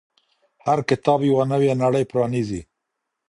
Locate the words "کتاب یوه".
0.89-1.43